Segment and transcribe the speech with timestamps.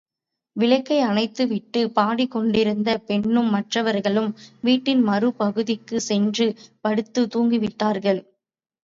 [0.55, 4.31] விளக்கையணைத்துவிட்டுப் பாடிக் கொண்டிருந்த பெண்ணும் மற்றவர்களும்
[4.61, 6.47] வீட்டின் மறு பகுதிக்குச் சென்று
[6.81, 8.21] படுத்துத் தூங்கிவிட்டார்கள்.